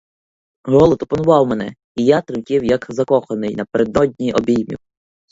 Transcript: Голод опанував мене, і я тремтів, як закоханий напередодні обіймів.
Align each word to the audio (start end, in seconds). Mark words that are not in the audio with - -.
Голод 0.63 1.03
опанував 1.03 1.47
мене, 1.47 1.75
і 1.95 2.05
я 2.05 2.21
тремтів, 2.21 2.63
як 2.63 2.85
закоханий 2.89 3.55
напередодні 3.55 4.33
обіймів. 4.33 4.77